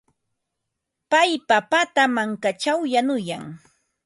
[1.09, 3.43] Pay papata mankaćhaw yanuyan.